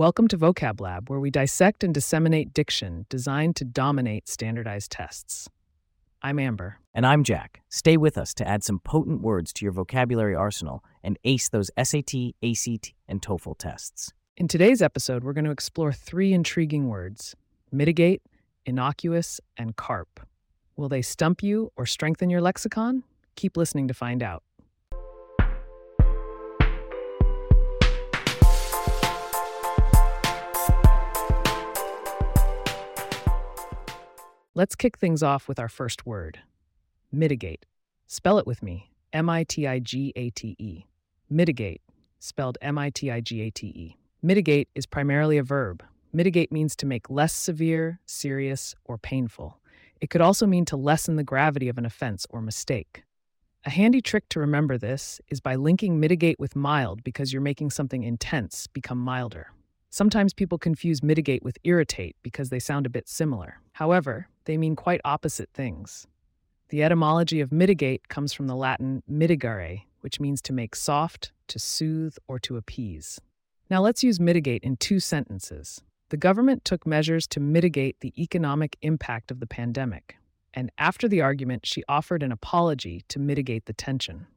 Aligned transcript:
Welcome 0.00 0.28
to 0.28 0.38
Vocab 0.38 0.80
Lab, 0.80 1.10
where 1.10 1.20
we 1.20 1.30
dissect 1.30 1.84
and 1.84 1.92
disseminate 1.92 2.54
diction 2.54 3.04
designed 3.10 3.54
to 3.56 3.66
dominate 3.66 4.28
standardized 4.28 4.90
tests. 4.90 5.46
I'm 6.22 6.38
Amber. 6.38 6.78
And 6.94 7.04
I'm 7.04 7.22
Jack. 7.22 7.60
Stay 7.68 7.98
with 7.98 8.16
us 8.16 8.32
to 8.36 8.48
add 8.48 8.64
some 8.64 8.78
potent 8.78 9.20
words 9.20 9.52
to 9.52 9.66
your 9.66 9.72
vocabulary 9.72 10.34
arsenal 10.34 10.82
and 11.02 11.18
ace 11.24 11.50
those 11.50 11.70
SAT, 11.76 12.32
ACT, 12.42 12.94
and 13.08 13.20
TOEFL 13.20 13.58
tests. 13.58 14.10
In 14.38 14.48
today's 14.48 14.80
episode, 14.80 15.22
we're 15.22 15.34
going 15.34 15.44
to 15.44 15.50
explore 15.50 15.92
three 15.92 16.32
intriguing 16.32 16.88
words 16.88 17.36
mitigate, 17.70 18.22
innocuous, 18.64 19.38
and 19.58 19.76
carp. 19.76 20.26
Will 20.76 20.88
they 20.88 21.02
stump 21.02 21.42
you 21.42 21.72
or 21.76 21.84
strengthen 21.84 22.30
your 22.30 22.40
lexicon? 22.40 23.02
Keep 23.36 23.58
listening 23.58 23.86
to 23.88 23.92
find 23.92 24.22
out. 24.22 24.44
Let's 34.60 34.74
kick 34.74 34.98
things 34.98 35.22
off 35.22 35.48
with 35.48 35.58
our 35.58 35.70
first 35.70 36.04
word 36.04 36.40
mitigate. 37.10 37.64
Spell 38.06 38.36
it 38.36 38.46
with 38.46 38.62
me 38.62 38.90
M 39.10 39.30
I 39.30 39.42
T 39.44 39.66
I 39.66 39.78
G 39.78 40.12
A 40.16 40.28
T 40.28 40.54
E. 40.58 40.84
Mitigate, 41.30 41.80
spelled 42.18 42.58
M 42.60 42.76
I 42.76 42.90
T 42.90 43.10
I 43.10 43.22
G 43.22 43.40
A 43.40 43.48
T 43.48 43.68
E. 43.68 43.96
Mitigate 44.20 44.68
is 44.74 44.84
primarily 44.84 45.38
a 45.38 45.42
verb. 45.42 45.82
Mitigate 46.12 46.52
means 46.52 46.76
to 46.76 46.84
make 46.84 47.08
less 47.08 47.32
severe, 47.32 48.00
serious, 48.04 48.74
or 48.84 48.98
painful. 48.98 49.56
It 49.98 50.10
could 50.10 50.20
also 50.20 50.46
mean 50.46 50.66
to 50.66 50.76
lessen 50.76 51.16
the 51.16 51.24
gravity 51.24 51.70
of 51.70 51.78
an 51.78 51.86
offense 51.86 52.26
or 52.28 52.42
mistake. 52.42 53.04
A 53.64 53.70
handy 53.70 54.02
trick 54.02 54.28
to 54.28 54.40
remember 54.40 54.76
this 54.76 55.22
is 55.28 55.40
by 55.40 55.54
linking 55.54 55.98
mitigate 55.98 56.38
with 56.38 56.54
mild 56.54 57.02
because 57.02 57.32
you're 57.32 57.40
making 57.40 57.70
something 57.70 58.02
intense 58.02 58.66
become 58.66 58.98
milder. 58.98 59.52
Sometimes 59.92 60.32
people 60.32 60.56
confuse 60.56 61.02
mitigate 61.02 61.42
with 61.42 61.58
irritate 61.64 62.14
because 62.22 62.48
they 62.48 62.60
sound 62.60 62.86
a 62.86 62.90
bit 62.90 63.08
similar. 63.08 63.60
However, 63.72 64.28
they 64.44 64.56
mean 64.56 64.76
quite 64.76 65.00
opposite 65.04 65.50
things. 65.52 66.06
The 66.68 66.84
etymology 66.84 67.40
of 67.40 67.50
mitigate 67.50 68.06
comes 68.08 68.32
from 68.32 68.46
the 68.46 68.54
Latin 68.54 69.02
mitigare, 69.10 69.82
which 70.00 70.20
means 70.20 70.40
to 70.42 70.52
make 70.52 70.76
soft, 70.76 71.32
to 71.48 71.58
soothe, 71.58 72.16
or 72.28 72.38
to 72.38 72.56
appease. 72.56 73.20
Now 73.68 73.82
let's 73.82 74.04
use 74.04 74.20
mitigate 74.20 74.62
in 74.62 74.76
two 74.76 75.00
sentences. 75.00 75.82
The 76.10 76.16
government 76.16 76.64
took 76.64 76.86
measures 76.86 77.26
to 77.28 77.40
mitigate 77.40 77.98
the 77.98 78.14
economic 78.16 78.76
impact 78.82 79.32
of 79.32 79.40
the 79.40 79.46
pandemic, 79.46 80.16
and 80.54 80.70
after 80.78 81.08
the 81.08 81.20
argument, 81.20 81.66
she 81.66 81.82
offered 81.88 82.22
an 82.22 82.30
apology 82.30 83.04
to 83.08 83.18
mitigate 83.18 83.66
the 83.66 83.72
tension. 83.72 84.28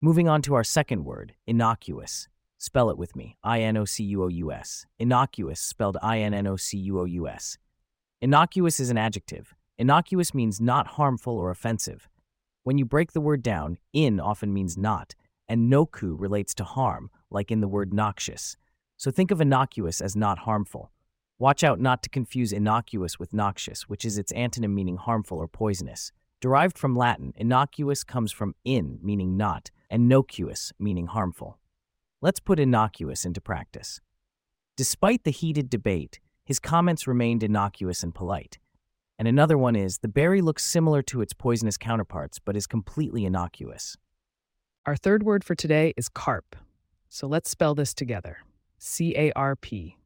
Moving 0.00 0.28
on 0.28 0.40
to 0.42 0.54
our 0.54 0.64
second 0.64 1.04
word, 1.04 1.34
innocuous. 1.48 2.28
Spell 2.60 2.90
it 2.90 2.98
with 2.98 3.14
me 3.14 3.36
I 3.44 3.60
N 3.60 3.76
O 3.76 3.84
C 3.84 4.02
U 4.02 4.24
O 4.24 4.28
U 4.28 4.50
S. 4.50 4.84
Innocuous, 4.98 5.60
spelled 5.60 5.96
I 6.02 6.18
N 6.18 6.34
N 6.34 6.48
O 6.48 6.56
C 6.56 6.76
U 6.76 6.98
O 6.98 7.04
U 7.04 7.28
S. 7.28 7.56
Innocuous 8.20 8.80
is 8.80 8.90
an 8.90 8.98
adjective. 8.98 9.54
Innocuous 9.78 10.34
means 10.34 10.60
not 10.60 10.88
harmful 10.88 11.38
or 11.38 11.52
offensive. 11.52 12.08
When 12.64 12.76
you 12.76 12.84
break 12.84 13.12
the 13.12 13.20
word 13.20 13.44
down, 13.44 13.78
in 13.92 14.18
often 14.18 14.52
means 14.52 14.76
not, 14.76 15.14
and 15.48 15.72
noku 15.72 16.16
relates 16.18 16.52
to 16.54 16.64
harm, 16.64 17.10
like 17.30 17.52
in 17.52 17.60
the 17.60 17.68
word 17.68 17.94
noxious. 17.94 18.56
So 18.96 19.12
think 19.12 19.30
of 19.30 19.40
innocuous 19.40 20.00
as 20.00 20.16
not 20.16 20.40
harmful. 20.40 20.90
Watch 21.38 21.62
out 21.62 21.78
not 21.78 22.02
to 22.02 22.10
confuse 22.10 22.52
innocuous 22.52 23.20
with 23.20 23.32
noxious, 23.32 23.88
which 23.88 24.04
is 24.04 24.18
its 24.18 24.32
antonym 24.32 24.74
meaning 24.74 24.96
harmful 24.96 25.38
or 25.38 25.46
poisonous. 25.46 26.10
Derived 26.40 26.76
from 26.76 26.96
Latin, 26.96 27.32
innocuous 27.36 28.02
comes 28.02 28.32
from 28.32 28.56
in, 28.64 28.98
meaning 29.00 29.36
not, 29.36 29.70
and 29.88 30.08
nocuous, 30.08 30.72
meaning 30.80 31.06
harmful. 31.06 31.56
Let's 32.20 32.40
put 32.40 32.58
innocuous 32.58 33.24
into 33.24 33.40
practice. 33.40 34.00
Despite 34.76 35.22
the 35.22 35.30
heated 35.30 35.70
debate, 35.70 36.18
his 36.44 36.58
comments 36.58 37.06
remained 37.06 37.44
innocuous 37.44 38.02
and 38.02 38.12
polite. 38.12 38.58
And 39.20 39.28
another 39.28 39.56
one 39.56 39.76
is 39.76 39.98
the 39.98 40.08
berry 40.08 40.40
looks 40.40 40.64
similar 40.64 41.00
to 41.02 41.20
its 41.20 41.32
poisonous 41.32 41.76
counterparts, 41.76 42.40
but 42.40 42.56
is 42.56 42.66
completely 42.66 43.24
innocuous. 43.24 43.96
Our 44.84 44.96
third 44.96 45.22
word 45.22 45.44
for 45.44 45.54
today 45.54 45.94
is 45.96 46.08
carp. 46.08 46.56
So 47.08 47.28
let's 47.28 47.50
spell 47.50 47.76
this 47.76 47.94
together 47.94 48.38
C 48.78 49.14
A 49.16 49.30
R 49.32 49.54
P. 49.54 49.96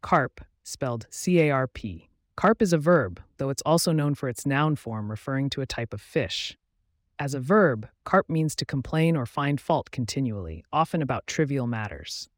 Carp, 0.00 0.40
spelled 0.64 1.06
C 1.10 1.38
A 1.42 1.50
R 1.50 1.68
P. 1.68 2.08
Carp 2.34 2.60
is 2.60 2.72
a 2.72 2.78
verb, 2.78 3.20
though 3.36 3.50
it's 3.50 3.62
also 3.62 3.92
known 3.92 4.16
for 4.16 4.28
its 4.28 4.44
noun 4.46 4.74
form 4.74 5.10
referring 5.10 5.48
to 5.50 5.60
a 5.60 5.66
type 5.66 5.94
of 5.94 6.00
fish. 6.00 6.56
As 7.22 7.34
a 7.34 7.40
verb, 7.40 7.88
carp 8.02 8.28
means 8.28 8.56
to 8.56 8.64
complain 8.64 9.16
or 9.16 9.26
find 9.26 9.60
fault 9.60 9.92
continually, 9.92 10.64
often 10.72 11.00
about 11.00 11.28
trivial 11.28 11.68
matters. 11.68 12.28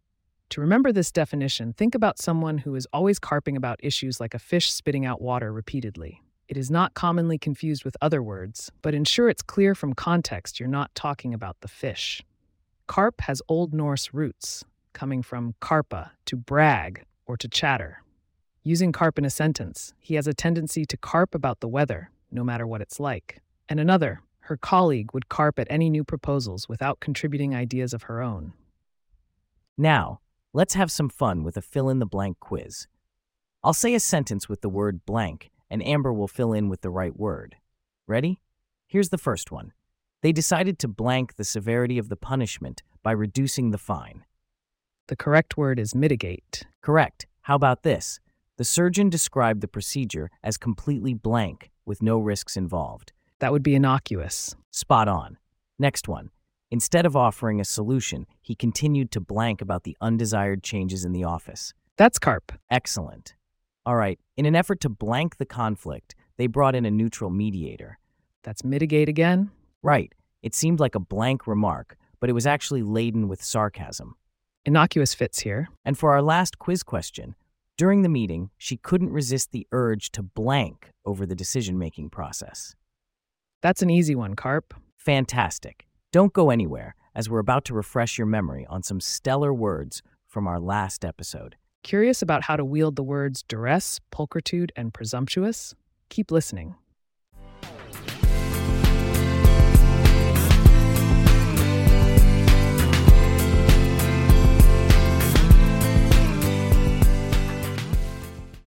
To 0.51 0.61
remember 0.61 0.93
this 0.93 1.11
definition, 1.11 1.73
think 1.73 1.95
about 1.95 2.19
someone 2.19 2.59
who 2.59 2.75
is 2.75 2.87
always 2.93 3.19
carping 3.19 3.57
about 3.57 3.81
issues 3.83 4.21
like 4.21 4.35
a 4.35 4.39
fish 4.39 4.71
spitting 4.71 5.07
out 5.07 5.23
water 5.23 5.55
repeatedly. 5.55 6.21
It 6.49 6.59
is 6.59 6.71
not 6.71 6.93
commonly 6.93 7.39
confused 7.39 7.83
with 7.87 7.97
other 8.03 8.23
words, 8.23 8.71
but 8.83 8.93
ensure 8.93 9.31
it's 9.31 9.41
clear 9.41 9.75
from 9.75 9.95
context 9.95 10.61
you're 10.61 10.69
not 10.69 10.95
talking 10.95 11.33
about 11.33 11.63
the 11.63 11.69
fish. 11.69 12.23
Carp 12.87 13.23
has 13.23 13.41
Old 13.49 13.73
Norse 13.73 14.13
roots, 14.13 14.67
coming 14.93 15.23
from 15.23 15.55
carpa, 15.63 16.11
to 16.27 16.37
brag, 16.37 17.05
or 17.25 17.39
to 17.39 17.49
chatter. 17.49 18.03
Using 18.63 18.93
carp 18.93 19.19
in 19.19 19.25
a 19.25 19.31
sentence, 19.31 19.95
he 19.99 20.17
has 20.17 20.27
a 20.27 20.35
tendency 20.35 20.85
to 20.85 20.99
carp 20.99 21.35
about 21.35 21.61
the 21.61 21.69
weather, 21.69 22.11
no 22.31 22.45
matter 22.45 22.67
what 22.67 22.83
it's 22.83 23.01
like. 23.01 23.41
And 23.67 23.81
another, 23.81 24.21
her 24.45 24.59
colleague 24.59 25.15
would 25.15 25.31
carp 25.31 25.59
at 25.59 25.67
any 25.71 25.89
new 25.89 26.05
proposals 26.05 26.69
without 26.69 27.01
contributing 27.01 27.55
ideas 27.55 27.95
of 27.95 28.03
her 28.03 28.21
own. 28.21 28.53
Now, 29.79 30.21
let's 30.53 30.75
have 30.75 30.93
some 30.93 31.09
fun 31.09 31.45
with 31.45 31.57
a 31.57 31.63
fill 31.63 31.89
in 31.89 31.99
the 31.99 32.05
blank 32.07 32.41
quiz. 32.41 32.87
I'll 33.63 33.73
say 33.73 33.95
a 33.95 34.01
sentence 34.01 34.47
with 34.47 34.61
the 34.61 34.69
word 34.69 35.07
blank, 35.07 35.51
and 35.71 35.83
Amber 35.83 36.13
will 36.13 36.29
fill 36.29 36.53
in 36.53 36.69
with 36.69 36.83
the 36.83 36.91
right 36.91 37.17
word. 37.17 37.57
Ready? 38.07 38.39
Here's 38.87 39.09
the 39.09 39.17
first 39.17 39.51
one. 39.51 39.73
They 40.21 40.31
decided 40.31 40.79
to 40.81 40.89
blank 40.89 41.37
the 41.37 41.45
severity 41.45 41.97
of 41.97 42.11
the 42.11 42.17
punishment 42.17 42.83
by 43.03 43.13
reducing 43.13 43.71
the 43.71 43.79
fine. 43.79 44.27
The 45.09 45.17
correct 45.17 45.57
word 45.57 45.79
is 45.79 45.95
mitigate. 45.95 46.65
Correct. 46.83 47.27
How 47.43 47.55
about 47.55 47.83
this? 47.83 48.21
The 48.59 48.65
surgeon 48.65 49.09
described 49.09 49.63
the 49.63 49.69
procedure 49.69 50.31
as 50.43 50.59
completely 50.59 51.15
blank, 51.15 51.71
with 51.87 52.03
no 52.03 52.19
risks 52.19 52.59
involved. 52.59 53.14
That 53.45 53.53
would 53.53 53.63
be 53.63 53.75
innocuous. 53.75 54.57
Spot 54.71 55.07
on. 55.07 55.37
Next 55.79 56.09
one. 56.09 56.31
Instead 56.71 57.05
of 57.05 57.15
offering 57.15 57.61
a 57.61 57.65
solution, 57.67 58.25
he 58.41 58.55
continued 58.55 59.11
to 59.11 59.21
blank 59.21 59.61
about 59.61 59.83
the 59.83 59.99
undesired 60.01 60.63
changes 60.63 61.05
in 61.05 61.13
the 61.13 61.25
office. 61.25 61.75
That's 61.99 62.19
carp. 62.19 62.53
Excellent. 62.71 63.35
All 63.85 63.97
right, 63.97 64.19
in 64.39 64.47
an 64.47 64.57
effort 64.57 64.81
to 64.81 64.89
blank 64.89 65.37
the 65.37 65.45
conflict, 65.45 66.15
they 66.39 66.47
brought 66.47 66.75
in 66.75 66.87
a 66.87 66.91
neutral 66.91 67.29
mediator. 67.29 67.99
That's 68.45 68.65
mitigate 68.65 69.11
again. 69.11 69.51
Right. 69.83 70.15
It 70.43 70.55
seemed 70.55 70.81
like 70.81 70.95
a 70.95 70.99
blank 70.99 71.47
remark, 71.47 71.99
but 72.21 72.31
it 72.31 72.35
was 72.35 72.47
actually 72.47 72.83
laden 72.83 73.29
with 73.29 73.45
sarcasm. 73.45 74.15
Innocuous 74.65 75.13
fits 75.13 75.41
here. 75.41 75.69
And 75.85 75.99
for 75.99 76.13
our 76.13 76.23
last 76.23 76.59
quiz 76.59 76.83
question, 76.83 77.35
during 77.77 78.01
the 78.01 78.09
meeting, 78.09 78.49
she 78.57 78.79
couldn't 78.79 79.13
resist 79.13 79.53
the 79.53 79.67
urge 79.71 80.13
to 80.13 80.23
blank 80.23 80.93
over 81.05 81.27
the 81.27 81.35
decision 81.35 81.79
making 81.79 82.09
process. 82.09 82.75
That's 83.65 83.81
an 83.81 83.89
easy 83.89 84.15
one, 84.15 84.35
Carp. 84.35 84.75
Fantastic. 84.99 85.87
Don't 86.13 86.35
go 86.35 86.51
anywhere, 86.51 86.95
as 87.15 87.31
we're 87.31 87.39
about 87.39 87.65
to 87.65 87.73
refresh 87.73 88.19
your 88.19 88.27
memory 88.27 88.67
on 88.69 88.83
some 88.83 89.01
stellar 89.01 89.55
words 89.55 90.03
from 90.27 90.47
our 90.47 90.61
last 90.61 91.03
episode. 91.03 91.57
Curious 91.83 92.21
about 92.21 92.43
how 92.43 92.57
to 92.57 92.65
wield 92.67 92.95
the 92.95 93.03
words 93.03 93.43
duress, 93.43 94.01
pulchritude, 94.13 94.69
and 94.77 94.93
presumptuous? 94.93 95.75
Keep 96.11 96.31
listening. 96.31 96.75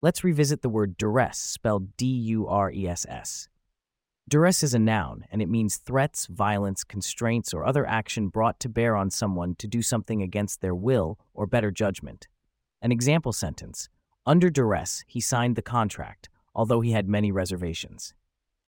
Let's 0.02 0.24
revisit 0.24 0.62
the 0.62 0.70
word 0.70 0.96
duress, 0.96 1.38
spelled 1.38 1.98
D 1.98 2.06
U 2.06 2.48
R 2.48 2.72
E 2.72 2.88
S 2.88 3.06
S. 3.10 3.50
Duress 4.28 4.64
is 4.64 4.74
a 4.74 4.80
noun, 4.80 5.26
and 5.32 5.40
it 5.40 5.50
means 5.50 5.78
threats, 5.78 6.26
violence, 6.26 6.84
constraints, 6.84 7.54
or 7.54 7.64
other 7.64 7.86
action 7.86 8.30
brought 8.30 8.60
to 8.62 8.70
bear 8.70 8.96
on 8.96 9.12
someone 9.12 9.54
to 9.56 9.68
do 9.68 9.84
something 9.84 10.24
against 10.24 10.62
their 10.62 10.74
will 10.74 11.20
or 11.36 11.46
better 11.46 11.70
judgment. 11.70 12.28
An 12.82 12.92
example 12.92 13.34
sentence 13.34 13.88
Under 14.26 14.50
duress, 14.50 15.04
he 15.06 15.22
signed 15.22 15.56
the 15.56 15.62
contract, 15.62 16.30
although 16.56 16.82
he 16.82 16.92
had 16.92 17.08
many 17.08 17.32
reservations. 17.32 18.16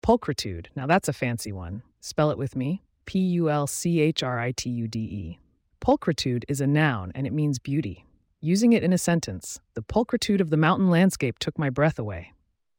Pulchritude. 0.04 0.66
Now 0.74 0.88
that's 0.88 1.08
a 1.08 1.12
fancy 1.12 1.52
one. 1.52 1.82
Spell 2.00 2.30
it 2.30 2.38
with 2.38 2.56
me 2.56 2.82
P 3.06 3.20
U 3.20 3.48
L 3.48 3.68
C 3.68 4.00
H 4.00 4.24
R 4.24 4.40
I 4.40 4.50
T 4.50 4.70
U 4.70 4.88
D 4.88 4.98
E. 4.98 5.38
Pulchritude 5.80 6.42
is 6.48 6.60
a 6.60 6.66
noun, 6.66 7.12
and 7.14 7.28
it 7.28 7.32
means 7.32 7.60
beauty. 7.60 8.06
Using 8.40 8.72
it 8.72 8.82
in 8.82 8.92
a 8.92 8.98
sentence, 8.98 9.60
the 9.74 9.82
pulchritude 9.82 10.40
of 10.40 10.50
the 10.50 10.56
mountain 10.56 10.90
landscape 10.90 11.38
took 11.38 11.58
my 11.58 11.70
breath 11.70 11.98
away. 11.98 12.32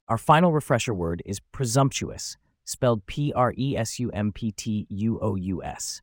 Our 0.10 0.18
final 0.18 0.52
refresher 0.52 0.94
word 0.94 1.24
is 1.26 1.40
presumptuous, 1.40 2.38
spelled 2.66 3.06
P 3.06 3.32
R 3.34 3.54
E 3.58 3.78
S 3.78 4.00
U 4.00 4.10
M 4.12 4.32
P 4.32 4.52
T 4.52 4.86
U 4.90 5.20
O 5.22 5.36
U 5.36 5.64
S. 5.64 6.02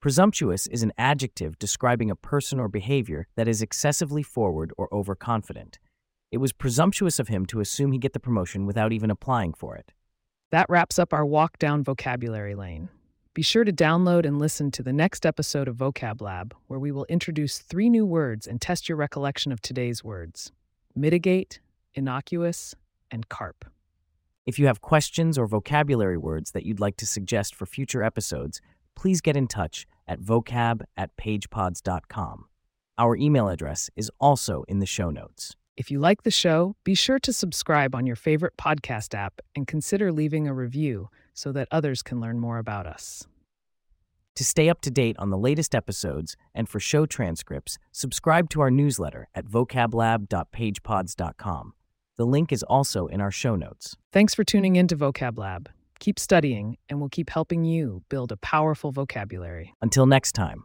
Presumptuous 0.00 0.66
is 0.66 0.82
an 0.82 0.92
adjective 0.96 1.58
describing 1.58 2.10
a 2.10 2.16
person 2.16 2.58
or 2.58 2.68
behavior 2.68 3.26
that 3.36 3.46
is 3.46 3.62
excessively 3.62 4.22
forward 4.22 4.72
or 4.78 4.92
overconfident. 4.92 5.78
It 6.32 6.38
was 6.38 6.52
presumptuous 6.52 7.18
of 7.18 7.28
him 7.28 7.44
to 7.46 7.60
assume 7.60 7.92
he'd 7.92 8.00
get 8.00 8.14
the 8.14 8.20
promotion 8.20 8.64
without 8.64 8.92
even 8.92 9.10
applying 9.10 9.52
for 9.52 9.76
it. 9.76 9.92
That 10.50 10.70
wraps 10.70 10.98
up 10.98 11.12
our 11.12 11.26
walk 11.26 11.58
down 11.58 11.84
vocabulary 11.84 12.54
lane. 12.54 12.88
Be 13.34 13.42
sure 13.42 13.62
to 13.62 13.72
download 13.72 14.26
and 14.26 14.38
listen 14.38 14.70
to 14.72 14.82
the 14.82 14.92
next 14.92 15.24
episode 15.24 15.68
of 15.68 15.76
Vocab 15.76 16.20
Lab, 16.20 16.54
where 16.66 16.80
we 16.80 16.90
will 16.90 17.04
introduce 17.04 17.58
three 17.58 17.88
new 17.88 18.04
words 18.04 18.46
and 18.46 18.60
test 18.60 18.88
your 18.88 18.96
recollection 18.96 19.52
of 19.52 19.60
today's 19.60 20.02
words 20.02 20.50
mitigate, 20.96 21.60
innocuous, 21.94 22.74
and 23.10 23.28
carp. 23.28 23.64
If 24.46 24.58
you 24.58 24.66
have 24.66 24.80
questions 24.80 25.36
or 25.38 25.46
vocabulary 25.46 26.16
words 26.16 26.52
that 26.52 26.64
you'd 26.64 26.80
like 26.80 26.96
to 26.98 27.06
suggest 27.06 27.54
for 27.54 27.66
future 27.66 28.02
episodes, 28.02 28.62
please 28.96 29.20
get 29.20 29.36
in 29.36 29.46
touch 29.46 29.86
at 30.08 30.20
vocab 30.20 30.82
at 30.96 31.14
pagepods.com. 31.16 32.46
Our 32.98 33.16
email 33.16 33.48
address 33.48 33.90
is 33.96 34.10
also 34.20 34.64
in 34.68 34.78
the 34.78 34.86
show 34.86 35.10
notes. 35.10 35.56
If 35.76 35.90
you 35.90 35.98
like 35.98 36.22
the 36.24 36.30
show, 36.30 36.76
be 36.84 36.94
sure 36.94 37.18
to 37.20 37.32
subscribe 37.32 37.94
on 37.94 38.06
your 38.06 38.16
favorite 38.16 38.58
podcast 38.58 39.14
app 39.14 39.40
and 39.54 39.66
consider 39.66 40.12
leaving 40.12 40.46
a 40.46 40.52
review 40.52 41.08
so 41.32 41.52
that 41.52 41.68
others 41.70 42.02
can 42.02 42.20
learn 42.20 42.38
more 42.38 42.58
about 42.58 42.86
us. 42.86 43.26
To 44.36 44.44
stay 44.44 44.68
up 44.68 44.82
to 44.82 44.90
date 44.90 45.16
on 45.18 45.30
the 45.30 45.38
latest 45.38 45.74
episodes 45.74 46.36
and 46.54 46.68
for 46.68 46.78
show 46.80 47.06
transcripts, 47.06 47.78
subscribe 47.92 48.50
to 48.50 48.60
our 48.60 48.70
newsletter 48.70 49.28
at 49.34 49.46
vocablab.pagepods.com. 49.46 51.72
The 52.20 52.26
link 52.26 52.52
is 52.52 52.62
also 52.62 53.06
in 53.06 53.22
our 53.22 53.30
show 53.30 53.56
notes. 53.56 53.96
Thanks 54.12 54.34
for 54.34 54.44
tuning 54.44 54.76
in 54.76 54.86
to 54.88 54.94
Vocab 54.94 55.38
Lab. 55.38 55.70
Keep 56.00 56.18
studying, 56.18 56.76
and 56.90 57.00
we'll 57.00 57.08
keep 57.08 57.30
helping 57.30 57.64
you 57.64 58.02
build 58.10 58.30
a 58.30 58.36
powerful 58.36 58.92
vocabulary. 58.92 59.72
Until 59.80 60.04
next 60.04 60.32
time. 60.32 60.64